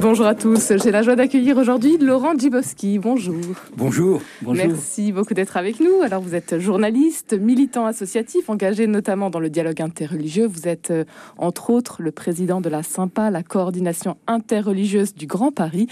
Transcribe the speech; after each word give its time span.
Bonjour 0.00 0.26
à 0.26 0.36
tous, 0.36 0.72
j'ai 0.80 0.92
la 0.92 1.02
joie 1.02 1.16
d'accueillir 1.16 1.56
aujourd'hui 1.56 1.98
Laurent 1.98 2.38
Djibowski. 2.38 3.00
Bonjour. 3.00 3.34
Bonjour. 3.76 4.22
Bonjour. 4.42 4.66
Merci 4.66 5.10
beaucoup 5.10 5.34
d'être 5.34 5.56
avec 5.56 5.80
nous. 5.80 6.02
Alors 6.02 6.22
vous 6.22 6.36
êtes 6.36 6.60
journaliste, 6.60 7.32
militant 7.32 7.84
associatif, 7.84 8.48
engagé 8.48 8.86
notamment 8.86 9.28
dans 9.28 9.40
le 9.40 9.50
dialogue 9.50 9.82
interreligieux. 9.82 10.46
Vous 10.46 10.68
êtes 10.68 10.92
euh, 10.92 11.04
entre 11.36 11.70
autres 11.70 12.00
le 12.00 12.12
président 12.12 12.60
de 12.60 12.68
la 12.68 12.84
SYMPA, 12.84 13.30
la 13.30 13.42
coordination 13.42 14.16
interreligieuse 14.28 15.14
du 15.14 15.26
Grand 15.26 15.50
Paris. 15.50 15.88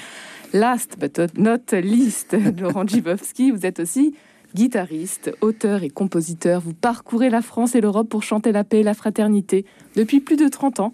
Last 0.52 0.96
but 1.00 1.36
not 1.36 1.76
least, 1.76 2.36
Laurent 2.60 2.86
Djibowski, 2.86 3.50
vous 3.50 3.66
êtes 3.66 3.80
aussi 3.80 4.14
guitariste, 4.54 5.32
auteur 5.40 5.82
et 5.82 5.90
compositeur. 5.90 6.60
Vous 6.60 6.74
parcourez 6.74 7.28
la 7.28 7.42
France 7.42 7.74
et 7.74 7.80
l'Europe 7.80 8.08
pour 8.08 8.22
chanter 8.22 8.52
la 8.52 8.62
paix 8.62 8.80
et 8.80 8.84
la 8.84 8.94
fraternité 8.94 9.64
depuis 9.96 10.20
plus 10.20 10.36
de 10.36 10.46
30 10.46 10.78
ans 10.78 10.92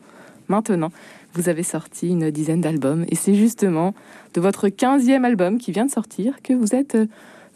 maintenant 0.60 0.92
vous 1.34 1.48
avez 1.48 1.62
sorti 1.62 2.08
une 2.08 2.30
dizaine 2.30 2.60
d'albums. 2.60 3.04
Et 3.08 3.16
c'est 3.16 3.34
justement 3.34 3.94
de 4.34 4.40
votre 4.40 4.68
15e 4.68 5.24
album 5.24 5.58
qui 5.58 5.72
vient 5.72 5.86
de 5.86 5.90
sortir 5.90 6.42
que 6.42 6.52
vous 6.52 6.74
êtes 6.74 6.94
euh, 6.94 7.06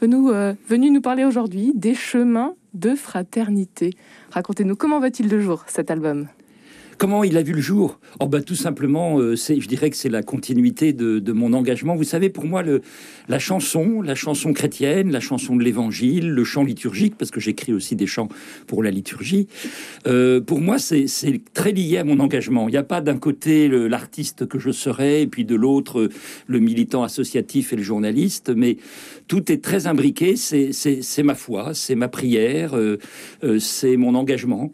euh, 0.03 0.55
venu 0.69 0.91
nous 0.91 1.01
parler 1.01 1.25
aujourd'hui 1.25 1.73
des 1.75 1.95
chemins 1.95 2.55
de 2.75 2.95
fraternité. 2.95 3.91
Racontez-nous 4.31 4.77
comment 4.77 5.01
va-t-il 5.01 5.29
de 5.29 5.41
jour 5.41 5.65
cet 5.67 5.91
album? 5.91 6.29
Comment 6.99 7.25
il 7.25 7.37
a 7.37 7.43
vu 7.43 7.53
le 7.53 7.61
jour? 7.61 8.01
Oh 8.21 8.27
bah 8.27 8.41
tout 8.41 8.55
simplement, 8.55 9.19
euh, 9.19 9.37
je 9.37 9.67
dirais 9.67 9.91
que 9.91 9.97
c'est 9.97 10.09
la 10.09 10.23
continuité 10.23 10.95
de, 10.95 11.33
mon 11.33 11.53
engagement. 11.53 11.95
Vous 11.95 12.05
savez, 12.05 12.31
pour 12.31 12.47
moi, 12.47 12.63
la 13.29 13.39
chanson, 13.39 14.01
la 14.01 14.15
chanson 14.15 14.55
chrétienne, 14.55 15.11
la 15.11 15.21
chanson 15.21 15.57
de 15.57 15.63
l'Évangile, 15.63 16.31
le 16.31 16.45
chant 16.45 16.65
liturgique, 16.65 17.17
parce 17.19 17.31
que 17.31 17.39
j'écris 17.39 17.75
aussi 17.75 17.97
des 17.97 18.07
chants 18.07 18.29
pour 18.67 18.83
la 18.83 18.91
liturgie. 18.91 19.47
Euh, 20.07 20.41
pour 20.41 20.63
moi, 20.63 20.79
c'est, 20.79 21.07
très 21.53 21.73
lié 21.73 21.99
à 21.99 22.05
mon 22.05 22.19
engagement. 22.19 22.67
Il 22.69 22.73
n'y 22.73 22.79
a 22.79 22.83
pas 22.83 23.03
d'un 23.03 23.19
côté 23.19 23.69
l'artiste 23.69 24.47
que 24.47 24.59
je 24.59 24.71
serais, 24.71 25.23
et 25.23 25.27
puis 25.27 25.45
de 25.45 25.55
l'autre 25.55 26.09
le 26.47 26.61
militant 26.61 27.03
associatif 27.03 27.75
et 27.75 27.77
le 27.77 27.83
journaliste, 27.83 28.51
mais 28.57 28.79
tout 29.29 29.53
est 29.53 29.63
très 29.63 29.87
imbriqué. 29.87 30.37
C'est, 30.37 31.23
ma 31.23 31.35
foi, 31.35 31.75
c'est 31.75 31.95
ma 31.95 32.09
prière, 32.09 32.75
euh, 32.75 32.99
c'est 33.59 33.99
mon 33.99 34.15
engagement 34.15 34.73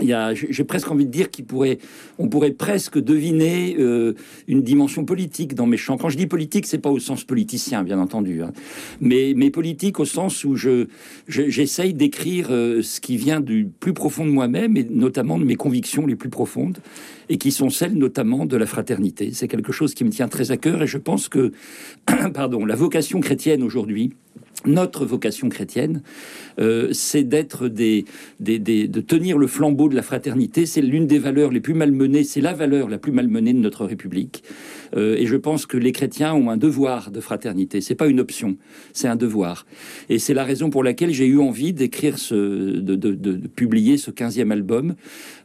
j'ai 0.00 0.64
presque 0.64 0.90
envie 0.90 1.06
de 1.06 1.10
dire 1.10 1.28
qu'on 1.30 2.28
pourrait, 2.28 2.50
presque 2.50 2.98
deviner 2.98 3.76
euh, 3.78 4.14
une 4.48 4.62
dimension 4.62 5.04
politique 5.04 5.54
dans 5.54 5.66
mes 5.66 5.76
chants. 5.76 5.96
Quand 5.96 6.08
je 6.08 6.16
dis 6.16 6.26
politique, 6.26 6.66
c'est 6.66 6.78
pas 6.78 6.90
au 6.90 6.98
sens 6.98 7.24
politicien, 7.24 7.82
bien 7.82 7.98
entendu, 7.98 8.42
hein. 8.42 8.52
mais, 9.00 9.34
mais 9.36 9.50
politique 9.50 10.00
au 10.00 10.04
sens 10.04 10.44
où 10.44 10.56
je, 10.56 10.86
j'essaye 11.28 11.94
d'écrire 11.94 12.48
euh, 12.50 12.82
ce 12.82 13.00
qui 13.00 13.16
vient 13.16 13.40
du 13.40 13.68
plus 13.80 13.92
profond 13.92 14.24
de 14.24 14.30
moi-même 14.30 14.76
et 14.76 14.84
notamment 14.84 15.38
de 15.38 15.44
mes 15.44 15.56
convictions 15.56 16.06
les 16.06 16.16
plus 16.16 16.30
profondes 16.30 16.78
et 17.28 17.38
qui 17.38 17.52
sont 17.52 17.70
celles 17.70 17.94
notamment 17.94 18.46
de 18.46 18.56
la 18.56 18.66
fraternité. 18.66 19.30
C'est 19.32 19.48
quelque 19.48 19.72
chose 19.72 19.94
qui 19.94 20.04
me 20.04 20.10
tient 20.10 20.28
très 20.28 20.50
à 20.50 20.56
cœur 20.56 20.82
et 20.82 20.86
je 20.86 20.98
pense 20.98 21.28
que, 21.28 21.52
pardon, 22.34 22.64
la 22.64 22.74
vocation 22.74 23.20
chrétienne 23.20 23.62
aujourd'hui, 23.62 24.12
notre 24.66 25.04
vocation 25.04 25.48
chrétienne, 25.48 26.02
euh, 26.58 26.88
c'est 26.92 27.24
d'être 27.24 27.68
des, 27.68 28.04
de 28.40 29.00
tenir 29.00 29.38
le 29.38 29.46
flambeau 29.46 29.88
de 29.88 29.94
la 29.94 30.02
fraternité. 30.02 30.66
C'est 30.66 30.82
l'une 30.82 31.06
des 31.06 31.18
valeurs 31.18 31.50
les 31.50 31.60
plus 31.60 31.74
malmenées, 31.74 32.24
c'est 32.24 32.40
la 32.40 32.52
valeur 32.52 32.88
la 32.88 32.98
plus 32.98 33.12
malmenée 33.12 33.52
de 33.52 33.58
notre 33.58 33.84
République. 33.84 34.42
Euh, 34.96 35.16
et 35.16 35.26
je 35.26 35.36
pense 35.36 35.66
que 35.66 35.76
les 35.76 35.92
chrétiens 35.92 36.34
ont 36.34 36.50
un 36.50 36.56
devoir 36.56 37.10
de 37.10 37.20
fraternité. 37.20 37.80
C'est 37.80 37.94
pas 37.94 38.06
une 38.06 38.20
option, 38.20 38.56
c'est 38.92 39.08
un 39.08 39.16
devoir. 39.16 39.66
Et 40.08 40.18
c'est 40.18 40.34
la 40.34 40.44
raison 40.44 40.70
pour 40.70 40.84
laquelle 40.84 41.12
j'ai 41.12 41.26
eu 41.26 41.38
envie 41.38 41.72
d'écrire 41.72 42.18
ce, 42.18 42.34
de, 42.34 43.36
publier 43.54 43.96
ce 43.96 44.10
15e 44.10 44.50
album 44.50 44.94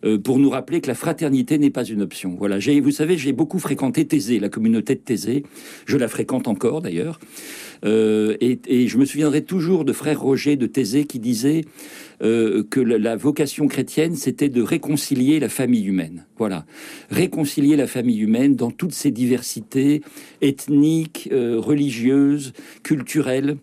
euh, 0.04 0.18
pour 0.18 0.40
nous 0.40 0.50
rappeler 0.50 0.82
que 0.82 0.88
la 0.88 0.96
fraternité 0.96 1.58
n'est 1.58 1.70
pas 1.70 1.86
une 1.86 2.02
option. 2.02 2.36
Voilà. 2.38 2.58
Vous 2.82 2.92
savez, 2.92 3.18
j'ai 3.18 3.34
beaucoup 3.34 3.60
fréquenté 3.60 4.06
Thésée, 4.06 4.40
la 4.40 4.50
communauté 4.50 4.96
de 4.96 5.00
Thésée. 5.00 5.44
Je 5.86 5.98
la 5.98 6.08
fréquente 6.08 6.48
encore 6.48 6.82
d'ailleurs. 6.82 7.20
Euh, 7.86 8.36
et, 8.40 8.88
je 8.88 8.98
me 8.98 9.06
souviendrai 9.06 9.44
toujours 9.44 9.86
de 9.86 9.94
frère 9.94 10.22
Roger 10.22 10.56
de 10.56 10.66
Thésée 10.66 11.06
qui 11.06 11.20
disait 11.20 11.66
euh, 12.22 12.64
que 12.70 12.80
la, 12.80 13.16
vocation 13.16 13.68
chrétienne, 13.68 14.16
c'était 14.16 14.50
de 14.50 14.62
réconcilier 14.62 15.40
la 15.40 15.50
famille 15.50 15.86
humaine. 15.86 16.26
Voilà, 16.38 16.66
réconcilier 17.10 17.76
la 17.76 17.88
famille 17.88 18.20
humaine 18.20 18.56
dans 18.56 18.72
toutes 18.72 18.94
ses 18.94 19.12
diversités 19.12 20.02
ethniques, 20.42 21.30
euh, 21.32 21.60
religieuses, 21.60 22.54
culturelles. 22.84 23.58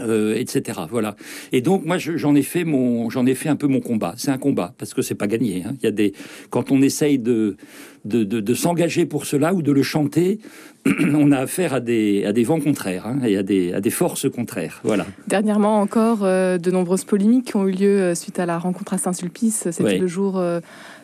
Euh, 0.00 0.36
etc. 0.36 0.80
Voilà. 0.88 1.16
Et 1.50 1.60
donc 1.60 1.84
moi 1.84 1.98
j'en 1.98 2.34
ai 2.36 2.42
fait 2.42 2.62
mon, 2.62 3.10
j'en 3.10 3.26
ai 3.26 3.34
fait 3.34 3.48
un 3.48 3.56
peu 3.56 3.66
mon 3.66 3.80
combat. 3.80 4.14
C'est 4.16 4.30
un 4.30 4.38
combat 4.38 4.72
parce 4.78 4.94
que 4.94 5.02
c'est 5.02 5.16
pas 5.16 5.26
gagné. 5.26 5.64
Hein. 5.66 5.74
Il 5.80 5.84
y 5.84 5.88
a 5.88 5.90
des, 5.90 6.12
quand 6.50 6.70
on 6.70 6.82
essaye 6.82 7.18
de 7.18 7.56
de, 8.04 8.22
de, 8.22 8.54
s'engager 8.54 9.04
pour 9.04 9.26
cela 9.26 9.52
ou 9.52 9.60
de 9.60 9.72
le 9.72 9.82
chanter, 9.82 10.38
on 10.86 11.32
a 11.32 11.38
affaire 11.38 11.74
à 11.74 11.80
des, 11.80 12.24
à 12.24 12.32
des 12.32 12.44
vents 12.44 12.60
contraires 12.60 13.06
hein, 13.06 13.18
et 13.26 13.36
à 13.36 13.42
des, 13.42 13.74
à 13.74 13.80
des 13.80 13.90
forces 13.90 14.30
contraires. 14.30 14.80
Voilà. 14.84 15.04
Dernièrement 15.26 15.80
encore, 15.80 16.20
euh, 16.22 16.56
de 16.58 16.70
nombreuses 16.70 17.04
polémiques 17.04 17.52
ont 17.54 17.66
eu 17.66 17.72
lieu 17.72 18.00
euh, 18.00 18.14
suite 18.14 18.38
à 18.38 18.46
la 18.46 18.58
rencontre 18.58 18.94
à 18.94 18.98
Saint-Sulpice. 18.98 19.68
C'était 19.72 19.98
le 19.98 20.06
jour 20.06 20.40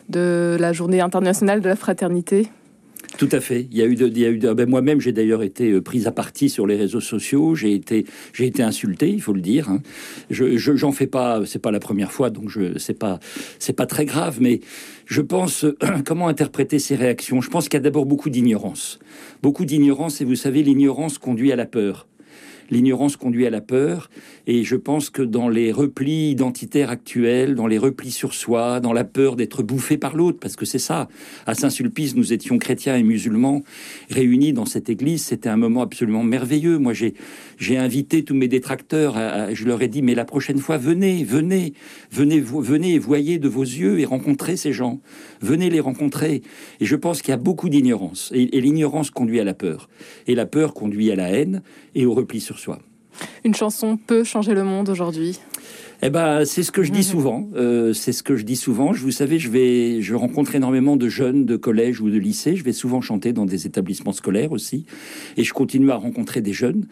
de 0.09 0.57
la 0.59 0.73
journée 0.73 1.01
internationale 1.01 1.61
de 1.61 1.67
la 1.67 1.75
fraternité. 1.75 2.47
Tout 3.17 3.29
à 3.31 3.39
fait. 3.39 3.67
Il 3.71 3.77
y 3.77 3.81
a 3.81 3.85
eu, 3.85 3.93
il 3.93 4.17
y 4.17 4.25
a 4.25 4.29
eu 4.29 4.39
ben 4.39 4.69
moi-même, 4.69 4.99
j'ai 4.99 5.11
d'ailleurs 5.11 5.43
été 5.43 5.71
euh, 5.71 5.81
prise 5.81 6.07
à 6.07 6.11
partie 6.11 6.49
sur 6.49 6.67
les 6.67 6.75
réseaux 6.75 6.99
sociaux. 6.99 7.55
J'ai 7.55 7.73
été, 7.73 8.05
j'ai 8.33 8.45
été 8.45 8.61
insulté, 8.61 9.09
il 9.09 9.21
faut 9.21 9.33
le 9.33 9.41
dire. 9.41 9.69
Hein. 9.69 9.81
Je, 10.29 10.57
j'en 10.57 10.91
fais 10.91 11.07
pas, 11.07 11.41
c'est 11.45 11.59
pas 11.59 11.71
la 11.71 11.79
première 11.79 12.11
fois, 12.11 12.29
donc 12.29 12.49
je, 12.49 12.77
c'est 12.77 12.97
pas, 12.97 13.19
c'est 13.59 13.73
pas 13.73 13.85
très 13.85 14.05
grave. 14.05 14.37
Mais 14.41 14.59
je 15.05 15.21
pense 15.21 15.65
comment 16.05 16.27
interpréter 16.27 16.79
ces 16.79 16.95
réactions? 16.95 17.41
Je 17.41 17.49
pense 17.49 17.69
qu'il 17.69 17.77
y 17.77 17.81
a 17.81 17.83
d'abord 17.83 18.05
beaucoup 18.05 18.29
d'ignorance, 18.29 18.99
beaucoup 19.41 19.65
d'ignorance, 19.65 20.21
et 20.21 20.25
vous 20.25 20.35
savez, 20.35 20.63
l'ignorance 20.63 21.17
conduit 21.17 21.51
à 21.51 21.55
la 21.55 21.65
peur 21.65 22.07
l'ignorance 22.69 23.17
conduit 23.17 23.45
à 23.45 23.49
la 23.49 23.61
peur. 23.61 24.09
Et 24.47 24.63
je 24.63 24.75
pense 24.75 25.09
que 25.09 25.21
dans 25.21 25.49
les 25.49 25.71
replis 25.71 26.31
identitaires 26.31 26.89
actuels, 26.89 27.55
dans 27.55 27.67
les 27.67 27.77
replis 27.77 28.11
sur 28.11 28.33
soi, 28.33 28.79
dans 28.79 28.93
la 28.93 29.03
peur 29.03 29.35
d'être 29.35 29.63
bouffé 29.63 29.97
par 29.97 30.15
l'autre, 30.15 30.39
parce 30.39 30.55
que 30.55 30.65
c'est 30.65 30.79
ça. 30.79 31.07
À 31.45 31.55
Saint-Sulpice, 31.55 32.15
nous 32.15 32.33
étions 32.33 32.57
chrétiens 32.57 32.95
et 32.95 33.03
musulmans 33.03 33.63
réunis 34.09 34.53
dans 34.53 34.65
cette 34.65 34.89
église. 34.89 35.23
C'était 35.23 35.49
un 35.49 35.57
moment 35.57 35.81
absolument 35.81 36.23
merveilleux. 36.23 36.77
Moi, 36.77 36.93
j'ai, 36.93 37.13
invité 37.77 38.23
tous 38.23 38.35
mes 38.35 38.47
détracteurs. 38.47 39.15
je 39.53 39.65
leur 39.65 39.81
ai 39.81 39.87
dit, 39.87 40.01
mais 40.01 40.15
la 40.15 40.25
prochaine 40.25 40.59
fois, 40.59 40.77
venez, 40.77 41.23
venez, 41.23 41.73
venez, 42.11 42.39
venez 42.39 42.93
et 42.93 42.99
voyez 42.99 43.37
de 43.37 43.49
vos 43.49 43.63
yeux 43.63 43.99
et 43.99 44.05
rencontrez 44.05 44.55
ces 44.55 44.71
gens. 44.71 45.01
Venez 45.41 45.69
les 45.69 45.79
rencontrer. 45.79 46.41
Et 46.79 46.85
je 46.85 46.95
pense 46.95 47.21
qu'il 47.21 47.31
y 47.31 47.33
a 47.33 47.37
beaucoup 47.37 47.69
d'ignorance. 47.69 48.31
Et, 48.33 48.57
et 48.57 48.61
l'ignorance 48.61 49.11
conduit 49.11 49.39
à 49.39 49.43
la 49.43 49.53
peur. 49.53 49.89
Et 50.27 50.35
la 50.35 50.45
peur 50.45 50.73
conduit 50.73 51.11
à 51.11 51.15
la 51.15 51.29
haine 51.31 51.61
et 51.95 52.05
au 52.05 52.13
repli 52.13 52.39
sur 52.39 52.54
soi. 52.55 52.79
Une 53.43 53.55
chanson 53.55 53.97
peut 53.97 54.23
changer 54.23 54.53
le 54.53 54.63
monde 54.63 54.89
aujourd'hui 54.89 55.39
eh 56.01 56.09
ben, 56.09 56.45
c'est 56.45 56.63
ce 56.63 56.71
que 56.71 56.83
je 56.83 56.91
dis 56.91 56.99
mhm. 56.99 57.03
souvent. 57.03 57.49
Euh, 57.55 57.93
c'est 57.93 58.11
ce 58.11 58.21
que 58.21 58.35
je 58.35 58.43
dis 58.43 58.55
souvent. 58.57 58.93
Je, 58.93 59.01
vous 59.01 59.11
savez, 59.11 59.39
je 59.39 59.49
vais, 59.49 60.01
je 60.01 60.13
rencontre 60.13 60.55
énormément 60.55 60.97
de 60.97 61.07
jeunes 61.07 61.45
de 61.45 61.55
collège 61.55 62.01
ou 62.01 62.09
de 62.09 62.17
lycée. 62.17 62.55
Je 62.55 62.63
vais 62.63 62.73
souvent 62.73 63.01
chanter 63.01 63.33
dans 63.33 63.45
des 63.45 63.65
établissements 63.65 64.11
scolaires 64.11 64.51
aussi, 64.51 64.85
et 65.37 65.43
je 65.43 65.53
continue 65.53 65.91
à 65.91 65.95
rencontrer 65.95 66.41
des 66.41 66.53
jeunes. 66.53 66.85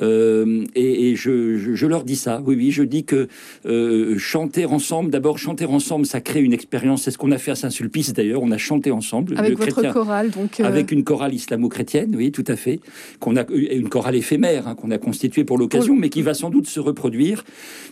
Euh, 0.00 0.64
et, 0.74 1.14
je, 1.16 1.86
leur 1.86 2.04
dis 2.04 2.16
ça. 2.16 2.42
Oui, 2.44 2.54
oui, 2.56 2.70
je 2.70 2.82
dis 2.82 3.04
que 3.04 3.28
euh, 3.66 4.16
chanter 4.18 4.64
ensemble, 4.64 5.10
d'abord 5.10 5.38
chanter 5.38 5.64
ensemble, 5.64 6.06
ça 6.06 6.20
crée 6.20 6.42
une 6.42 6.52
expérience. 6.52 7.02
C'est 7.02 7.10
ce 7.10 7.18
qu'on 7.18 7.32
a 7.32 7.38
fait 7.38 7.50
à 7.50 7.54
Saint-Sulpice 7.54 8.12
d'ailleurs. 8.12 8.42
On 8.42 8.50
a 8.50 8.58
chanté 8.58 8.90
ensemble. 8.90 9.34
Avec 9.36 9.58
votre 9.58 9.92
chorale, 9.92 10.30
donc. 10.30 10.60
Euh, 10.60 10.64
Avec 10.64 10.92
une 10.92 11.04
chorale 11.04 11.34
islamo-chrétienne, 11.34 12.14
oui, 12.16 12.32
tout 12.32 12.44
à 12.48 12.56
fait. 12.56 12.80
Qu'on 13.20 13.36
a 13.36 13.44
une 13.50 13.88
chorale 13.88 14.16
éphémère 14.16 14.68
hein, 14.68 14.74
qu'on 14.74 14.90
a 14.90 14.98
constituée 14.98 15.44
pour 15.44 15.58
l'occasion, 15.58 15.94
mais 15.94 16.08
qui 16.08 16.22
va 16.22 16.34
sans 16.34 16.50
doute 16.50 16.66
se 16.66 16.80
reproduire, 16.80 17.44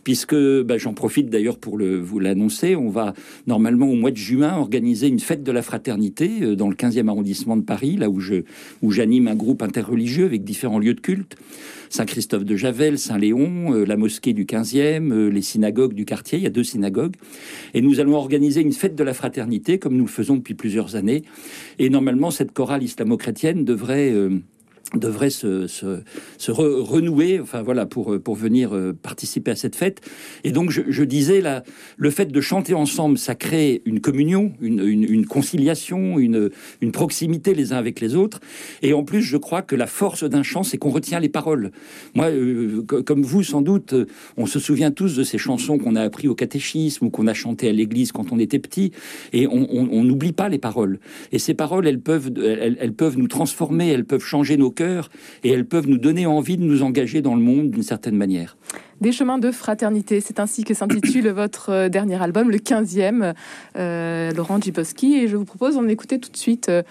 puisque 0.05 0.37
bah, 0.63 0.79
j'en 0.79 0.95
profite 0.95 1.29
d'ailleurs 1.31 1.59
pour 1.59 1.77
le, 1.77 1.99
vous 1.99 2.19
l'annoncer. 2.19 2.77
On 2.77 2.89
va 2.89 3.15
normalement 3.47 3.89
au 3.89 3.95
mois 3.95 4.11
de 4.11 4.17
juin 4.17 4.57
organiser 4.57 5.09
une 5.09 5.21
fête 5.21 5.43
de 5.43 5.53
la 5.53 5.63
fraternité 5.63 6.57
dans 6.57 6.69
le 6.69 6.75
15e 6.75 7.09
arrondissement 7.09 7.57
de 7.57 7.63
Paris, 7.63 7.97
là 7.97 8.09
où 8.09 8.21
je 8.21 8.43
où 8.83 8.91
j'anime 8.91 9.29
un 9.29 9.35
groupe 9.35 9.63
interreligieux 9.63 10.25
avec 10.25 10.45
différents 10.45 10.79
lieux 10.79 10.95
de 10.95 11.01
culte. 11.01 11.37
Saint-Christophe 11.91 12.45
de 12.45 12.57
Javel, 12.57 12.99
Saint-Léon, 12.99 13.75
euh, 13.75 13.85
la 13.85 13.97
mosquée 13.97 14.33
du 14.33 14.47
15e, 14.47 15.13
euh, 15.13 15.29
les 15.29 15.43
synagogues 15.43 15.93
du 15.93 16.05
quartier. 16.05 16.39
Il 16.39 16.45
y 16.45 16.47
a 16.47 16.51
deux 16.51 16.65
synagogues. 16.65 17.17
Et 17.75 17.83
nous 17.83 18.01
allons 18.01 18.15
organiser 18.15 18.61
une 18.63 18.73
fête 18.73 18.95
de 18.95 19.05
la 19.05 19.13
fraternité, 19.13 19.79
comme 19.79 19.97
nous 19.97 20.05
le 20.05 20.11
faisons 20.11 20.37
depuis 20.37 20.55
plusieurs 20.55 20.97
années. 20.97 21.23
Et 21.79 21.91
normalement, 21.91 22.31
cette 22.31 22.53
chorale 22.53 22.83
islamo-chrétienne 22.83 23.65
devrait... 23.65 24.15
Devrait 24.95 25.31
se, 25.31 25.69
se, 25.69 26.01
se 26.37 26.51
renouer, 26.51 27.39
enfin 27.39 27.63
voilà, 27.63 27.87
pour, 27.87 28.21
pour 28.21 28.35
venir 28.35 28.75
euh, 28.75 28.93
participer 28.93 29.53
à 29.53 29.57
cette 29.57 29.77
fête. 29.77 30.01
Et 30.43 30.51
donc 30.51 30.71
je, 30.71 31.05
disais, 31.05 31.41
là, 31.41 31.63
le 31.97 32.11
fait 32.11 32.27
de 32.27 32.41
chanter 32.41 32.75
ensemble, 32.75 33.17
ça 33.17 33.37
crée 33.37 33.83
une 33.85 34.01
communion, 34.01 34.53
une, 34.61 34.81
une, 34.81 35.27
conciliation, 35.27 36.19
une, 36.19 36.51
une 36.81 36.93
proximité 36.93 37.55
les 37.55 37.73
uns 37.73 37.77
avec 37.77 38.01
les 38.01 38.17
autres. 38.17 38.41
Et 38.83 38.93
en 38.93 39.05
plus, 39.05 39.23
je 39.23 39.37
crois 39.37 39.63
que 39.63 39.77
la 39.77 39.87
force 39.87 40.25
d'un 40.25 40.43
chant, 40.43 40.65
c'est 40.65 40.77
qu'on 40.77 40.91
retient 40.91 41.21
les 41.21 41.29
paroles. 41.29 41.71
Moi, 42.15 42.27
euh, 42.27 42.83
comme 42.83 43.23
vous, 43.23 43.45
sans 43.45 43.63
doute, 43.63 43.95
on 44.37 44.47
se 44.47 44.59
souvient 44.59 44.91
tous 44.91 45.17
de 45.17 45.23
ces 45.23 45.39
chansons 45.39 45.79
qu'on 45.79 45.95
a 45.95 46.03
appris 46.03 46.27
au 46.27 46.35
catéchisme 46.35 47.07
ou 47.07 47.11
qu'on 47.11 47.29
a 47.29 47.35
chanté 47.35 47.69
à 47.69 47.73
l'église 47.73 48.11
quand 48.11 48.33
on 48.33 48.39
était 48.39 48.59
petit, 48.59 48.91
et 49.33 49.47
on 49.47 50.05
n'oublie 50.05 50.33
pas 50.33 50.49
les 50.49 50.59
paroles. 50.59 50.99
Et 51.31 51.39
ces 51.39 51.55
paroles, 51.55 51.87
elles 51.87 52.01
peuvent, 52.01 52.33
elles, 52.37 52.77
elles 52.81 52.93
peuvent 52.93 53.19
nous 53.19 53.29
transformer, 53.29 53.89
elles 53.89 54.05
peuvent 54.05 54.25
changer 54.25 54.57
nos 54.57 54.71
et 54.81 55.51
elles 55.51 55.67
peuvent 55.67 55.89
nous 55.89 55.99
donner 55.99 56.27
envie 56.27 56.57
de 56.57 56.63
nous 56.63 56.83
engager 56.83 57.23
dans 57.23 57.35
le 57.35 57.43
monde 57.43 57.71
d'une 57.71 57.83
certaine 57.83 58.17
manière. 58.17 58.57
Des 59.01 59.13
chemins 59.13 59.39
de 59.39 59.51
fraternité, 59.51 60.21
c'est 60.21 60.41
ainsi 60.41 60.63
que 60.63 60.75
s'intitule 60.75 61.29
votre 61.31 61.71
euh, 61.71 61.89
dernier 61.89 62.21
album, 62.23 62.51
le 62.51 62.59
15e, 62.59 63.35
euh, 63.77 64.31
Laurent 64.33 64.61
Djibowski. 64.61 65.15
Et 65.15 65.29
je 65.29 65.37
vous 65.37 65.47
propose 65.47 65.77
d'en 65.77 65.89
écouter 65.89 66.19
tout 66.19 66.31
de 66.31 66.37
suite 66.37 66.69
euh, 66.69 66.83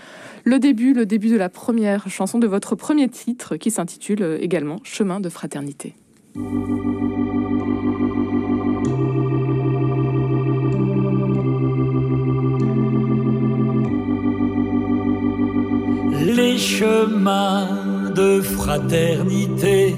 le 0.43 0.57
début, 0.57 0.93
le 0.93 1.05
début 1.05 1.29
de 1.29 1.37
la 1.37 1.49
première 1.49 2.09
chanson 2.09 2.39
de 2.39 2.47
votre 2.47 2.75
premier 2.75 3.09
titre 3.09 3.57
qui 3.57 3.69
s'intitule 3.69 4.37
également 4.41 4.79
Chemin 4.83 5.19
de 5.19 5.29
fraternité. 5.29 5.95
Chemins 16.69 17.67
de 18.15 18.41
fraternité. 18.41 19.95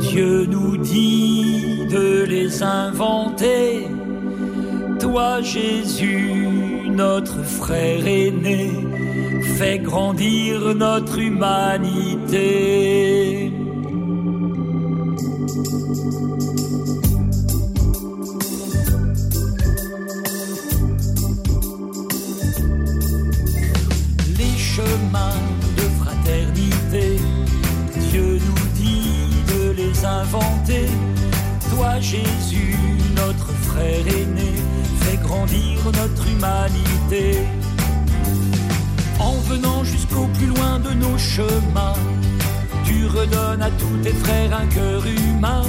Dieu 0.00 0.46
nous 0.46 0.76
dit 0.78 1.86
de 1.90 2.24
les 2.24 2.62
inventer. 2.62 3.86
Toi 4.98 5.42
Jésus, 5.42 6.48
notre 6.88 7.42
frère 7.44 8.06
aîné, 8.06 8.70
fais 9.56 9.78
grandir 9.78 10.74
notre 10.74 11.18
humanité. 11.18 12.42
Inventer. 30.04 30.86
Toi 31.70 32.00
Jésus, 32.00 32.76
notre 33.16 33.52
frère 33.68 34.06
aîné, 34.06 34.52
fais 35.00 35.16
grandir 35.16 35.78
notre 35.84 36.28
humanité. 36.28 37.38
En 39.18 39.36
venant 39.48 39.84
jusqu'au 39.84 40.26
plus 40.38 40.46
loin 40.46 40.80
de 40.80 40.92
nos 40.94 41.16
chemins, 41.18 42.00
tu 42.84 43.06
redonnes 43.06 43.62
à 43.62 43.70
tous 43.70 43.96
tes 44.02 44.12
frères 44.12 44.54
un 44.54 44.66
cœur 44.66 45.02
humain. 45.06 45.62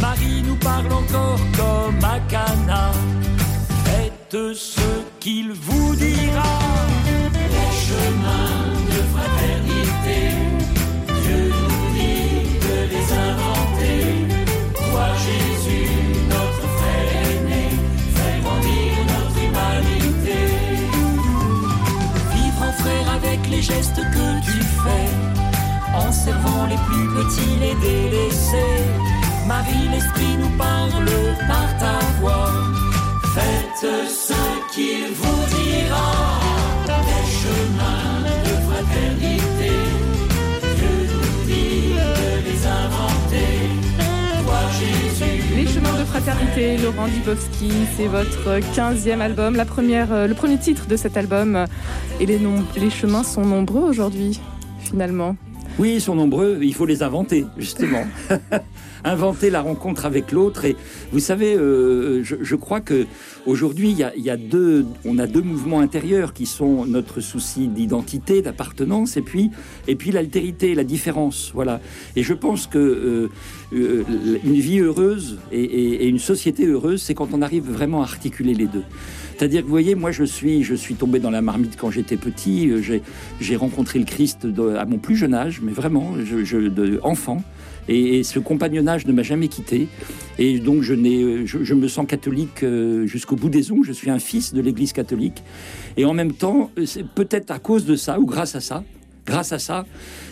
Marie 0.00 0.42
nous 0.42 0.56
parle 0.56 0.92
encore 0.92 1.40
comme 1.56 2.04
à 2.04 2.18
Cana. 2.28 2.90
Faites 3.84 4.54
ce 4.54 4.90
qu'il 5.20 5.52
vous 5.52 5.94
dira. 5.94 6.58
Les 7.54 7.72
chemins 7.88 8.72
de 8.94 9.00
fraternité, 9.14 10.41
Faites 33.82 34.08
ce 34.08 34.32
qu'il 34.72 35.12
vous 35.12 35.42
dira. 35.56 36.38
Les 36.86 37.26
chemins 37.42 38.22
de 38.44 38.54
fraternité, 38.70 39.72
Dieu 40.76 40.94
nous 41.10 41.44
dit 41.46 41.90
de 41.90 42.48
les 42.48 42.60
inventer. 42.64 43.50
Toi, 44.44 44.60
Jésus. 44.78 45.56
Les 45.56 45.66
chemins 45.66 45.98
de 45.98 46.04
fraternité, 46.04 46.76
Laurent 46.76 47.08
Dubowski, 47.08 47.72
c'est 47.96 48.06
votre 48.06 48.60
15e 48.72 49.18
album, 49.18 49.56
la 49.56 49.64
première, 49.64 50.12
euh, 50.12 50.28
le 50.28 50.34
premier 50.34 50.58
titre 50.58 50.86
de 50.86 50.94
cet 50.94 51.16
album. 51.16 51.66
Et 52.20 52.26
les, 52.26 52.38
les 52.76 52.90
chemins 52.90 53.24
sont 53.24 53.44
nombreux 53.44 53.82
aujourd'hui, 53.82 54.38
finalement. 54.78 55.34
Oui, 55.78 55.94
ils 55.94 56.00
sont 56.00 56.14
nombreux, 56.14 56.58
il 56.62 56.74
faut 56.74 56.86
les 56.86 57.02
inventer, 57.02 57.46
justement. 57.56 58.04
inventer 59.04 59.50
la 59.50 59.62
rencontre 59.62 60.06
avec 60.06 60.30
l'autre. 60.30 60.64
Et 60.64 60.76
vous 61.12 61.18
savez, 61.18 61.54
euh, 61.54 62.22
je, 62.22 62.36
je, 62.40 62.56
crois 62.56 62.80
que 62.80 63.06
aujourd'hui, 63.46 63.90
il 63.90 63.96
y 63.96 64.04
a, 64.04 64.14
y 64.16 64.30
a, 64.30 64.36
deux, 64.36 64.86
on 65.04 65.18
a 65.18 65.26
deux 65.26 65.42
mouvements 65.42 65.80
intérieurs 65.80 66.32
qui 66.32 66.46
sont 66.46 66.86
notre 66.86 67.20
souci 67.20 67.68
d'identité, 67.68 68.42
d'appartenance, 68.42 69.16
et 69.16 69.22
puis, 69.22 69.50
et 69.88 69.96
puis 69.96 70.12
l'altérité, 70.12 70.74
la 70.74 70.84
différence. 70.84 71.50
Voilà. 71.54 71.80
Et 72.16 72.22
je 72.22 72.34
pense 72.34 72.66
que 72.66 72.78
euh, 72.78 72.82
euh, 72.82 73.28
une 73.72 74.54
vie 74.54 74.80
heureuse 74.80 75.38
et, 75.50 76.08
une 76.08 76.18
société 76.18 76.66
heureuse, 76.66 77.02
c'est 77.02 77.14
quand 77.14 77.28
on 77.32 77.42
arrive 77.42 77.70
vraiment 77.70 78.02
à 78.02 78.04
articuler 78.04 78.54
les 78.54 78.66
deux. 78.66 78.84
C'est-à-dire 79.36 79.62
que 79.62 79.66
vous 79.66 79.72
voyez, 79.72 79.94
moi 79.94 80.12
je 80.12 80.24
suis, 80.24 80.62
je 80.62 80.74
suis 80.74 80.94
tombé 80.94 81.18
dans 81.18 81.30
la 81.30 81.42
marmite 81.42 81.76
quand 81.76 81.90
j'étais 81.90 82.16
petit. 82.16 82.70
J'ai 83.40 83.56
rencontré 83.56 83.98
le 83.98 84.04
Christ 84.04 84.46
à 84.78 84.84
mon 84.84 84.98
plus 84.98 85.16
jeune 85.16 85.34
âge, 85.34 85.60
mais 85.62 85.72
vraiment, 85.72 86.14
je, 86.22 86.56
de, 86.68 87.00
enfant. 87.02 87.42
Et, 87.88 88.22
ce 88.22 88.38
compagnonnage 88.38 89.06
ne 89.06 89.12
m'a 89.12 89.22
jamais 89.22 89.48
quitté. 89.48 89.88
Et 90.38 90.58
donc 90.58 90.82
je, 90.82 90.94
je, 91.44 91.64
je 91.64 91.74
me 91.74 91.88
sens 91.88 92.06
catholique 92.06 92.62
euh, 92.62 93.06
jusqu'au 93.06 93.36
bout 93.36 93.48
des 93.48 93.72
ongles. 93.72 93.84
Je 93.84 93.92
suis 93.92 94.10
un 94.10 94.18
fils 94.18 94.54
de 94.54 94.60
l'Église 94.60 94.92
catholique. 94.92 95.42
Et 95.96 96.04
en 96.04 96.14
même 96.14 96.32
temps, 96.32 96.70
peut-être 97.14 97.50
à 97.50 97.58
cause 97.58 97.84
de 97.84 97.96
ça 97.96 98.20
ou 98.20 98.26
grâce 98.26 98.54
à 98.54 98.60
ça, 98.60 98.84
grâce 99.26 99.52
à 99.52 99.58
ça, 99.58 99.86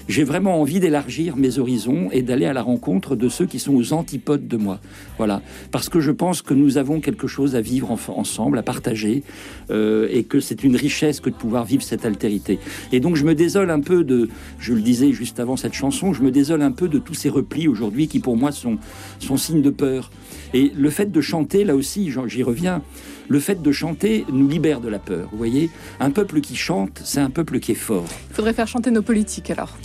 j'ai 0.08 0.24
vraiment 0.24 0.60
envie 0.60 0.80
d'élargir 0.80 1.36
mes 1.36 1.58
horizons 1.58 2.08
et 2.10 2.22
d'aller 2.22 2.46
à 2.46 2.52
la 2.52 2.62
rencontre 2.62 3.14
de 3.14 3.28
ceux 3.28 3.46
qui 3.46 3.58
sont 3.58 3.74
aux 3.74 3.92
antipodes 3.92 4.48
de 4.48 4.56
moi. 4.56 4.80
Voilà, 5.18 5.42
parce 5.70 5.88
que 5.88 6.00
je 6.00 6.10
pense 6.10 6.42
que 6.42 6.54
nous 6.54 6.78
avons 6.78 7.00
quelque 7.00 7.26
chose 7.26 7.54
à 7.54 7.60
vivre 7.60 7.90
en, 7.92 7.98
ensemble, 8.18 8.58
à 8.58 8.62
partager, 8.62 9.22
euh, 9.70 10.08
et 10.10 10.24
que 10.24 10.40
c'est 10.40 10.64
une 10.64 10.76
richesse 10.76 11.20
que 11.20 11.30
de 11.30 11.34
pouvoir 11.34 11.64
vivre 11.64 11.82
cette 11.82 12.04
altérité. 12.04 12.58
Et 12.92 13.00
donc 13.00 13.16
je 13.16 13.24
me 13.24 13.34
désole 13.34 13.70
un 13.70 13.80
peu 13.80 14.02
de, 14.02 14.28
je 14.58 14.74
le 14.74 14.80
disais 14.80 15.12
juste 15.12 15.38
avant 15.38 15.56
cette 15.56 15.74
chanson, 15.74 16.12
je 16.12 16.22
me 16.22 16.30
désole 16.30 16.62
un 16.62 16.72
peu 16.72 16.88
de 16.88 16.98
tous 16.98 17.14
ces 17.14 17.28
replis 17.28 17.68
aujourd'hui 17.68 18.08
qui 18.08 18.18
pour 18.18 18.36
moi 18.36 18.52
sont 18.52 18.78
sont 19.18 19.36
signes 19.36 19.62
de 19.62 19.70
peur. 19.70 20.10
Et 20.54 20.72
le 20.76 20.90
fait 20.90 21.12
de 21.12 21.20
chanter, 21.20 21.64
là 21.64 21.76
aussi, 21.76 22.12
j'y 22.26 22.42
reviens, 22.42 22.82
le 23.30 23.38
fait 23.38 23.62
de 23.62 23.72
chanter 23.72 24.26
nous 24.30 24.48
libère 24.48 24.80
de 24.80 24.88
la 24.88 24.98
peur. 24.98 25.28
Vous 25.30 25.38
voyez, 25.38 25.70
un 26.00 26.10
peuple 26.10 26.40
qui 26.40 26.56
chante, 26.56 27.00
c'est 27.04 27.20
un 27.20 27.30
peuple 27.30 27.60
qui 27.60 27.72
est 27.72 27.76
fort. 27.76 28.04
Il 28.30 28.34
faudrait 28.34 28.52
faire 28.52 28.66
chanter 28.66 28.90
nos 28.90 29.02
politiques 29.02 29.50
alors. 29.50 29.78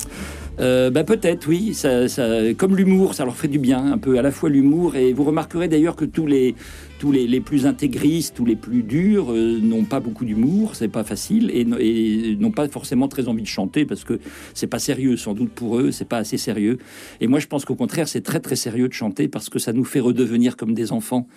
Euh, 0.60 0.90
bah 0.90 1.04
peut-être, 1.04 1.48
oui. 1.48 1.74
Ça, 1.74 2.08
ça, 2.08 2.26
comme 2.58 2.76
l'humour, 2.76 3.14
ça 3.14 3.24
leur 3.24 3.36
fait 3.36 3.48
du 3.48 3.60
bien, 3.60 3.92
un 3.94 3.98
peu 3.98 4.18
à 4.18 4.22
la 4.22 4.32
fois 4.32 4.50
l'humour. 4.50 4.96
Et 4.96 5.14
vous 5.14 5.24
remarquerez 5.24 5.68
d'ailleurs 5.68 5.96
que 5.96 6.06
tous 6.06 6.26
les, 6.26 6.56
tous 7.00 7.12
les, 7.12 7.40
plus 7.42 7.66
intégristes 7.66 8.40
ou 8.40 8.46
les 8.46 8.56
plus 8.56 8.84
durs 8.84 9.32
euh, 9.32 9.60
n'ont 9.62 9.84
pas 9.84 10.00
beaucoup 10.00 10.26
d'humour, 10.26 10.76
c'est 10.76 10.88
pas 10.88 11.04
facile, 11.04 11.52
et, 11.54 12.36
n'ont 12.36 12.52
pas 12.52 12.68
forcément 12.70 13.08
très 13.08 13.28
envie 13.28 13.42
de 13.42 13.48
chanter 13.48 13.86
parce 13.86 14.04
que 14.04 14.20
c'est 14.54 14.68
pas 14.68 14.80
sérieux, 14.80 15.18
sans 15.18 15.34
doute 15.34 15.52
pour 15.52 15.78
eux, 15.80 15.92
c'est 15.92 16.08
pas 16.08 16.18
assez 16.18 16.38
sérieux. 16.38 16.78
Et 17.22 17.28
moi, 17.28 17.40
je 17.40 17.48
pense 17.48 17.66
qu'au 17.66 17.76
contraire, 17.76 18.08
c'est 18.08 18.22
très 18.22 18.40
très 18.40 18.56
sérieux 18.56 18.88
de 18.88 18.94
chanter 18.94 19.28
parce 19.28 19.50
que 19.50 19.60
ça 19.60 19.74
nous 19.74 19.84
fait 19.84 20.00
redevenir 20.00 20.58
comme 20.58 20.74
des 20.74 20.92
enfants. 20.92 21.28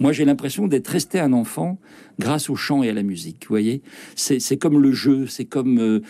Moi, 0.00 0.12
j'ai 0.12 0.24
l'impression 0.24 0.66
d'être 0.66 0.88
resté 0.88 1.20
un 1.20 1.32
enfant 1.32 1.78
grâce 2.18 2.50
au 2.50 2.56
chant 2.56 2.82
et 2.82 2.88
à 2.88 2.92
la 2.92 3.02
musique. 3.02 3.44
Vous 3.48 3.52
voyez, 3.52 3.82
c'est 4.14 4.56
comme 4.56 4.80
le 4.80 4.92
jeu, 4.92 5.26
c'est 5.26 5.44
comme 5.44 5.78
euh, 5.78 6.00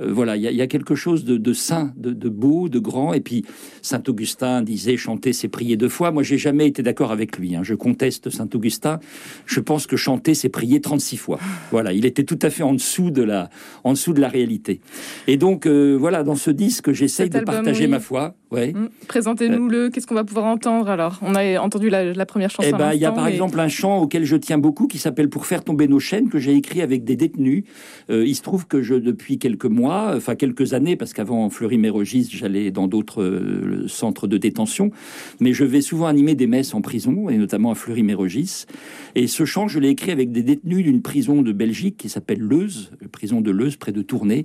euh, 0.00 0.12
voilà, 0.12 0.36
il 0.36 0.42
y, 0.42 0.62
a 0.62 0.66
quelque 0.66 0.94
chose 0.94 1.24
de, 1.24 1.36
de 1.36 1.52
sain, 1.52 1.92
de, 1.96 2.12
de, 2.12 2.28
beau, 2.28 2.68
de 2.68 2.78
grand. 2.78 3.12
Et 3.12 3.20
puis 3.20 3.44
Saint 3.82 4.02
Augustin 4.08 4.62
disait 4.62 4.96
chanter, 4.96 5.32
c'est 5.32 5.48
prier 5.48 5.76
deux 5.76 5.88
fois. 5.88 6.10
Moi, 6.10 6.22
j'ai 6.22 6.38
jamais 6.38 6.66
été 6.66 6.82
d'accord 6.82 7.12
avec 7.12 7.38
lui. 7.38 7.56
Hein. 7.56 7.62
Je 7.62 7.74
conteste 7.74 8.30
Saint 8.30 8.48
Augustin. 8.54 9.00
Je 9.46 9.60
pense 9.60 9.86
que 9.86 9.96
chanter, 9.96 10.34
c'est 10.34 10.48
prier 10.48 10.80
36 10.80 11.16
fois. 11.16 11.38
Voilà, 11.70 11.92
il 11.92 12.04
était 12.04 12.24
tout 12.24 12.38
à 12.42 12.50
fait 12.50 12.62
en 12.62 12.74
dessous 12.74 13.10
de 13.10 13.22
la, 13.22 13.50
en 13.84 13.92
dessous 13.92 14.12
de 14.12 14.20
la 14.20 14.28
réalité. 14.28 14.80
Et 15.26 15.36
donc 15.36 15.66
euh, 15.66 15.96
voilà, 15.98 16.22
dans 16.22 16.36
ce 16.36 16.50
disque, 16.50 16.92
j'essaye 16.92 17.30
de 17.30 17.38
album, 17.38 17.56
partager 17.56 17.84
oui. 17.84 17.90
ma 17.90 18.00
foi. 18.00 18.34
Ouais. 18.50 18.72
Mm. 18.72 18.88
Présentez-nous-le. 19.06 19.90
Qu'est-ce 19.90 20.06
qu'on 20.06 20.14
va 20.14 20.24
pouvoir 20.24 20.46
entendre 20.46 20.88
alors? 20.88 21.18
On 21.22 21.34
a 21.34 21.58
entendu 21.60 21.88
la, 21.88 22.26
première 22.26 22.50
chanson. 22.50 22.68
Eh 22.72 22.76
ben, 22.76 22.92
il 22.92 23.00
y 23.00 23.04
a 23.04 23.12
par 23.12 23.26
exemple 23.28 23.58
un 23.60 23.68
chant 23.68 23.98
auquel 23.98 24.24
je 24.24 24.36
tiens 24.36 24.58
beaucoup 24.58 24.86
qui 24.86 24.98
s'appelle 24.98 25.28
Pour 25.28 25.46
faire 25.46 25.62
tomber 25.62 25.86
nos 25.86 26.00
chaînes 26.00 26.28
que 26.28 26.38
j'ai 26.38 26.54
écrit 26.54 26.82
avec 26.82 27.04
des 27.04 27.16
détenus. 27.16 27.64
Euh, 28.10 28.26
il 28.26 28.34
se 28.34 28.42
trouve 28.42 28.66
que 28.66 28.82
je, 28.82 28.94
depuis 28.94 29.38
quelques 29.38 29.66
mois, 29.66 30.14
enfin 30.16 30.34
quelques 30.34 30.74
années, 30.74 30.96
parce 30.96 31.12
qu'avant 31.12 31.48
Fleury-Mérogis, 31.48 32.28
j'allais 32.32 32.70
dans 32.70 32.88
d'autres 32.88 33.22
euh, 33.22 33.86
centres 33.88 34.26
de 34.26 34.36
détention, 34.36 34.90
mais 35.38 35.52
je 35.52 35.64
vais 35.64 35.80
souvent 35.80 36.06
animer 36.06 36.34
des 36.34 36.46
messes 36.46 36.74
en 36.74 36.80
prison 36.80 37.28
et 37.28 37.36
notamment 37.36 37.70
à 37.70 37.74
Fleury-Mérogis. 37.74 38.66
Et 39.14 39.26
ce 39.26 39.44
chant, 39.44 39.68
je 39.68 39.78
l'ai 39.78 39.90
écrit 39.90 40.10
avec 40.10 40.32
des 40.32 40.42
détenus 40.42 40.84
d'une 40.84 41.02
prison 41.02 41.42
de 41.42 41.52
Belgique 41.52 41.96
qui 41.96 42.08
s'appelle 42.08 42.40
Leuze, 42.40 42.90
prison 43.12 43.40
de 43.40 43.50
Leuze 43.50 43.76
près 43.76 43.92
de 43.92 44.02
Tournai. 44.02 44.42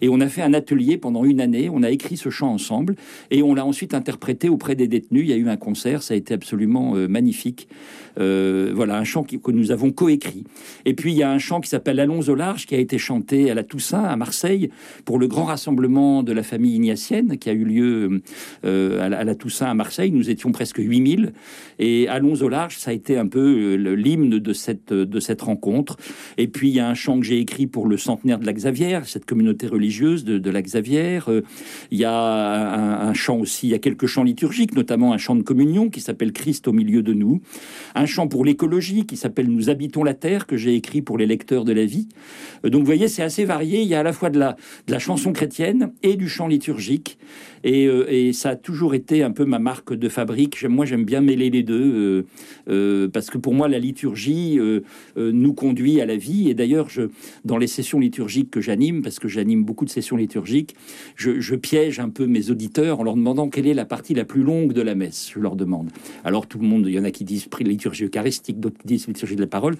Et 0.00 0.08
on 0.08 0.20
a 0.20 0.28
fait 0.28 0.42
un 0.42 0.54
atelier 0.54 0.96
pendant 0.96 1.24
une 1.24 1.40
année. 1.40 1.70
On 1.72 1.82
a 1.82 1.90
écrit 1.90 2.16
ce 2.16 2.30
chant 2.30 2.52
ensemble 2.52 2.96
et 3.30 3.43
on 3.44 3.54
l'a 3.54 3.64
ensuite 3.64 3.94
interprété 3.94 4.48
auprès 4.48 4.74
des 4.74 4.88
détenus. 4.88 5.22
Il 5.24 5.30
y 5.30 5.32
a 5.32 5.36
eu 5.36 5.48
un 5.48 5.56
concert, 5.56 6.02
ça 6.02 6.14
a 6.14 6.16
été 6.16 6.34
absolument 6.34 6.96
euh, 6.96 7.08
magnifique. 7.08 7.68
Euh, 8.20 8.70
voilà, 8.74 8.96
un 8.96 9.04
chant 9.04 9.24
que 9.24 9.50
nous 9.50 9.72
avons 9.72 9.90
coécrit. 9.90 10.44
Et 10.84 10.94
puis 10.94 11.12
il 11.12 11.18
y 11.18 11.22
a 11.22 11.30
un 11.30 11.38
chant 11.38 11.60
qui 11.60 11.68
s'appelle 11.68 11.98
Allons 11.98 12.20
au 12.20 12.34
large, 12.34 12.66
qui 12.66 12.74
a 12.74 12.78
été 12.78 12.96
chanté 12.98 13.50
à 13.50 13.54
la 13.54 13.64
Toussaint, 13.64 14.04
à 14.04 14.16
Marseille, 14.16 14.70
pour 15.04 15.18
le 15.18 15.26
grand 15.26 15.44
rassemblement 15.44 16.22
de 16.22 16.32
la 16.32 16.42
famille 16.42 16.74
ignatienne 16.76 17.38
qui 17.38 17.50
a 17.50 17.52
eu 17.52 17.64
lieu 17.64 18.22
euh, 18.64 19.00
à, 19.00 19.24
la, 19.24 19.34
Toussaint 19.34 19.66
à 19.66 19.74
Marseille. 19.74 20.12
Nous 20.12 20.30
étions 20.30 20.52
presque 20.52 20.78
8000. 20.78 21.32
Et 21.78 22.08
Allons 22.08 22.34
au 22.36 22.48
large, 22.48 22.78
ça 22.78 22.92
a 22.92 22.94
été 22.94 23.18
un 23.18 23.26
peu 23.26 23.74
l'hymne 23.74 24.38
de 24.38 24.52
cette, 24.52 25.42
rencontre. 25.42 25.96
Et 26.38 26.46
puis 26.46 26.68
il 26.68 26.74
y 26.74 26.80
a 26.80 26.88
un 26.88 26.94
chant 26.94 27.18
que 27.18 27.26
j'ai 27.26 27.40
écrit 27.40 27.66
pour 27.66 27.88
le 27.88 27.96
centenaire 27.96 28.38
de 28.38 28.46
la 28.46 28.52
Xavier, 28.52 29.00
cette 29.04 29.24
communauté 29.24 29.66
religieuse 29.66 30.24
de, 30.24 30.38
de 30.38 30.50
la 30.50 30.62
Xavier. 30.62 31.18
il 31.90 31.98
y 31.98 32.04
a 32.04 32.12
un, 32.12 33.08
un 33.08 33.14
chant 33.14 33.33
aussi, 33.38 33.68
il 33.68 33.70
y 33.70 33.74
a 33.74 33.78
quelques 33.78 34.06
chants 34.06 34.24
liturgiques, 34.24 34.74
notamment 34.74 35.12
un 35.12 35.18
chant 35.18 35.34
de 35.34 35.42
communion 35.42 35.90
qui 35.90 36.00
s'appelle 36.00 36.32
Christ 36.32 36.68
au 36.68 36.72
milieu 36.72 37.02
de 37.02 37.12
nous, 37.12 37.40
un 37.94 38.06
chant 38.06 38.28
pour 38.28 38.44
l'écologie 38.44 39.06
qui 39.06 39.16
s'appelle 39.16 39.48
Nous 39.48 39.70
habitons 39.70 40.04
la 40.04 40.14
terre 40.14 40.46
que 40.46 40.56
j'ai 40.56 40.74
écrit 40.74 41.02
pour 41.02 41.18
les 41.18 41.26
lecteurs 41.26 41.64
de 41.64 41.72
la 41.72 41.84
vie. 41.84 42.08
Euh, 42.64 42.70
donc 42.70 42.80
vous 42.80 42.86
voyez, 42.86 43.08
c'est 43.08 43.22
assez 43.22 43.44
varié. 43.44 43.82
Il 43.82 43.88
y 43.88 43.94
a 43.94 44.00
à 44.00 44.02
la 44.02 44.12
fois 44.12 44.30
de 44.30 44.38
la, 44.38 44.56
de 44.86 44.92
la 44.92 44.98
chanson 44.98 45.32
chrétienne 45.32 45.92
et 46.02 46.16
du 46.16 46.28
chant 46.28 46.46
liturgique. 46.46 47.18
Et, 47.62 47.86
euh, 47.86 48.06
et, 48.12 48.32
ça 48.32 48.50
a 48.50 48.56
toujours 48.56 48.94
été 48.94 49.22
un 49.22 49.30
peu 49.30 49.44
ma 49.44 49.58
marque 49.58 49.94
de 49.94 50.08
fabrique. 50.08 50.64
Moi, 50.64 50.84
j'aime 50.84 51.04
bien 51.04 51.20
mêler 51.20 51.50
les 51.50 51.62
deux 51.62 52.26
euh, 52.68 53.08
parce 53.08 53.30
que 53.30 53.38
pour 53.38 53.54
moi, 53.54 53.68
la 53.68 53.78
liturgie 53.78 54.58
nous 55.16 55.54
conduit 55.54 56.00
à 56.00 56.06
la 56.06 56.16
vie. 56.16 56.50
Et 56.50 56.54
d'ailleurs, 56.54 56.88
je, 56.88 57.02
dans 57.44 57.56
les 57.56 57.66
sessions 57.66 57.98
liturgiques 57.98 58.50
que 58.50 58.60
j'anime, 58.60 59.02
parce 59.02 59.18
que 59.18 59.28
j'anime 59.28 59.64
beaucoup 59.64 59.84
de 59.84 59.90
sessions 59.90 60.16
liturgiques, 60.16 60.74
je, 61.16 61.40
je 61.40 61.54
piège 61.54 62.00
un 62.00 62.10
peu 62.10 62.26
mes 62.26 62.50
auditeurs 62.50 63.00
en 63.00 63.02
leur 63.04 63.14
demandant 63.14 63.23
quelle 63.50 63.66
est 63.66 63.74
la 63.74 63.84
partie 63.84 64.14
la 64.14 64.24
plus 64.24 64.42
longue 64.42 64.72
de 64.72 64.82
la 64.82 64.94
messe. 64.94 65.30
Je 65.34 65.40
leur 65.40 65.56
demande. 65.56 65.90
Alors 66.24 66.46
tout 66.46 66.58
le 66.58 66.66
monde, 66.66 66.84
il 66.86 66.94
y 66.94 66.98
en 66.98 67.04
a 67.04 67.10
qui 67.10 67.24
disent 67.24 67.48
liturgie 67.60 68.04
eucharistique, 68.04 68.60
d'autres 68.60 68.78
qui 68.78 68.86
disent 68.86 69.06
liturgie 69.06 69.36
de 69.36 69.40
la 69.40 69.46
parole. 69.46 69.76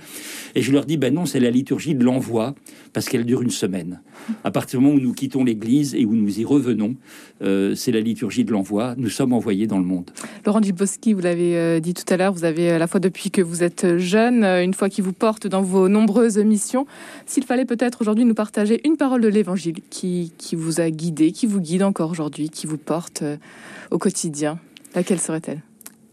Et 0.55 0.63
je 0.63 0.73
leur 0.73 0.85
dis, 0.85 0.97
ben 0.97 1.13
non, 1.13 1.27
c'est 1.27 1.41
la 1.41 1.51
liturgie 1.51 1.95
de 1.95 2.05
l'envoi, 2.05 2.55
parce 2.93 3.09
qu'elle 3.09 3.25
dure 3.25 3.43
une 3.43 3.51
semaine. 3.51 4.01
À 4.43 4.51
partir 4.51 4.79
du 4.79 4.87
moment 4.87 4.97
où 4.97 5.01
nous 5.01 5.13
quittons 5.13 5.45
l'Église 5.45 5.95
et 5.95 6.05
où 6.05 6.15
nous 6.15 6.41
y 6.41 6.45
revenons, 6.45 6.97
euh, 7.43 7.75
c'est 7.75 7.93
la 7.93 8.01
liturgie 8.01 8.45
de 8.45 8.53
l'envoi. 8.53 8.95
Nous 8.97 9.11
sommes 9.11 9.33
envoyés 9.33 9.67
dans 9.67 9.79
le 9.79 9.85
monde. 9.85 10.11
Laurent 10.47 10.61
Dubowski, 10.61 11.13
vous 11.13 11.21
l'avez 11.21 11.57
euh, 11.57 11.81
dit 11.81 11.95
tout 11.95 12.05
à 12.13 12.17
l'heure, 12.17 12.33
vous 12.33 12.45
avez 12.45 12.71
à 12.71 12.79
la 12.79 12.87
fois 12.87 13.01
depuis 13.01 13.31
que 13.31 13.43
vous 13.43 13.63
êtes 13.63 13.99
jeune, 13.99 14.45
euh, 14.45 14.65
une 14.65 14.75
fois 14.75 14.89
qui 14.89 15.01
vous 15.01 15.13
porte 15.13 15.47
dans 15.47 15.63
vos 15.63 15.89
nombreuses 15.89 16.39
missions. 16.39 16.87
S'il 17.27 17.45
fallait 17.45 17.65
peut-être 17.65 18.01
aujourd'hui 18.01 18.25
nous 18.25 18.35
partager 18.35 18.81
une 18.87 18.97
parole 18.97 19.21
de 19.21 19.29
l'Évangile 19.29 19.77
qui, 19.91 20.33
qui 20.39 20.57
vous 20.57 20.81
a 20.81 20.91
guidé, 20.91 21.33
qui 21.33 21.47
vous 21.47 21.61
guide 21.61 21.83
encore 21.83 22.11
aujourd'hui, 22.11 22.49
qui 22.49 22.67
vous 22.67 22.79
porte 22.79 23.25
au 23.91 23.99
quotidien, 23.99 24.59
laquelle 24.95 25.21
serait-elle? 25.21 25.61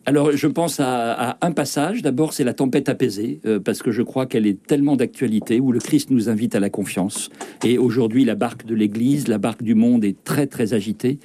Alors, 0.07 0.31
je 0.31 0.47
pense 0.47 0.79
à, 0.79 1.37
un 1.41 1.51
passage. 1.51 2.01
D'abord, 2.01 2.33
c'est 2.33 2.43
la 2.43 2.55
tempête 2.55 2.89
apaisée, 2.89 3.39
euh, 3.45 3.59
parce 3.59 3.83
que 3.83 3.91
je 3.91 4.01
crois 4.01 4.25
qu'elle 4.25 4.47
est 4.47 4.61
tellement 4.65 4.95
d'actualité, 4.95 5.59
où 5.59 5.71
le 5.71 5.79
Christ 5.79 6.09
nous 6.09 6.27
invite 6.27 6.55
à 6.55 6.59
la 6.59 6.71
confiance. 6.71 7.29
Et 7.63 7.77
aujourd'hui, 7.77 8.25
la 8.25 8.33
barque 8.33 8.65
de 8.65 8.73
l'Église, 8.73 9.27
la 9.27 9.37
barque 9.37 9.61
du 9.61 9.75
monde 9.75 10.03
est 10.03 10.23
très, 10.23 10.47
très 10.47 10.73
agitée. 10.73 11.19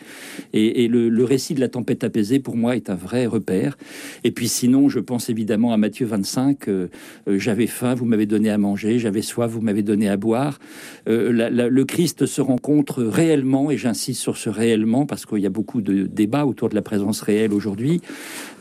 Et, 0.53 0.89
le, 0.89 1.25
récit 1.25 1.55
de 1.55 1.61
la 1.61 1.69
tempête 1.69 2.05
apaisée, 2.05 2.39
pour 2.39 2.57
moi, 2.57 2.77
est 2.77 2.91
un 2.91 2.95
vrai 2.95 3.25
repère. 3.25 3.79
Et 4.25 4.31
puis 4.31 4.47
sinon, 4.47 4.91
je 4.91 5.01
pense 5.01 5.31
évidemment 5.31 5.73
à 5.73 5.79
Matthieu 5.79 6.07
25. 6.07 6.69
Euh, 6.69 6.89
euh, 7.29 7.39
j'avais 7.39 7.67
faim, 7.67 7.95
vous 7.95 8.05
m'avez 8.05 8.27
donné 8.27 8.51
à 8.51 8.59
manger. 8.59 8.99
J'avais 8.99 9.23
soif, 9.23 9.51
vous 9.51 9.63
m'avez 9.63 9.83
donné 9.83 10.09
à 10.09 10.19
boire. 10.19 10.59
le 11.07 11.85
Christ 11.85 12.27
se 12.27 12.43
rencontre 12.43 13.03
réellement, 13.03 13.71
et 13.71 13.79
j'insiste 13.79 14.21
sur 14.21 14.37
ce 14.37 14.51
réellement, 14.51 15.07
parce 15.07 15.25
qu'il 15.25 15.39
y 15.39 15.47
a 15.47 15.51
beaucoup 15.51 15.81
de 15.81 16.05
débats 16.07 16.45
autour 16.45 16.69
de 16.69 16.75
la 16.75 16.83
présence 16.83 17.23
réelle 17.23 17.55
aujourd'hui. 17.55 18.03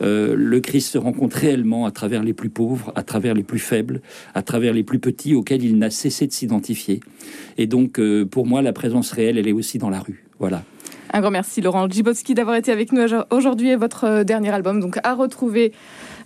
Euh, 0.06 0.34
le 0.36 0.60
Christ 0.60 0.92
se 0.92 0.98
rencontre 0.98 1.36
réellement 1.36 1.86
à 1.86 1.90
travers 1.90 2.22
les 2.22 2.32
plus 2.32 2.50
pauvres, 2.50 2.92
à 2.94 3.02
travers 3.02 3.34
les 3.34 3.42
plus 3.42 3.58
faibles, 3.58 4.00
à 4.34 4.42
travers 4.42 4.72
les 4.72 4.84
plus 4.84 4.98
petits 4.98 5.34
auxquels 5.34 5.64
il 5.64 5.78
n'a 5.78 5.90
cessé 5.90 6.26
de 6.26 6.32
s'identifier. 6.32 7.00
Et 7.58 7.66
donc, 7.66 7.98
euh, 7.98 8.24
pour 8.24 8.46
moi, 8.46 8.62
la 8.62 8.72
présence 8.72 9.10
réelle, 9.10 9.38
elle 9.38 9.48
est 9.48 9.52
aussi 9.52 9.78
dans 9.78 9.90
la 9.90 10.00
rue. 10.00 10.24
Voilà. 10.38 10.62
Un 11.12 11.20
grand 11.20 11.30
merci 11.30 11.60
Laurent 11.60 11.88
Djibowski 11.88 12.34
d'avoir 12.34 12.56
été 12.56 12.72
avec 12.72 12.92
nous 12.92 13.00
aujourd'hui 13.30 13.70
et 13.70 13.76
votre 13.76 14.04
euh, 14.04 14.24
dernier 14.24 14.50
album 14.50 14.80
donc 14.80 14.98
à 15.02 15.14
retrouver 15.14 15.72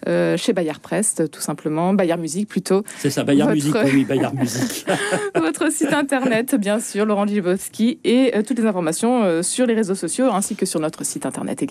chez 0.06 0.54
Bayard 0.54 0.80
Prest 0.80 1.30
tout 1.30 1.42
simplement 1.42 1.92
Bayard 1.92 2.18
Musique 2.18 2.48
plutôt. 2.48 2.84
C'est 2.96 3.10
ça 3.10 3.22
Bayard 3.22 3.52
Musique 3.52 3.76
oui 3.92 4.06
Bayard 4.06 4.34
Musique. 4.40 4.86
votre 5.34 5.70
site 5.70 5.92
internet 5.92 6.54
bien 6.54 6.80
sûr 6.80 7.04
Laurent 7.04 7.26
Djibowski 7.26 7.98
et 8.02 8.32
toutes 8.46 8.58
les 8.58 8.64
informations 8.64 9.42
sur 9.42 9.66
les 9.66 9.74
réseaux 9.74 9.94
sociaux 9.94 10.30
ainsi 10.32 10.56
que 10.56 10.64
sur 10.64 10.80
notre 10.80 11.04
site 11.04 11.26
internet 11.26 11.62
également. 11.62 11.68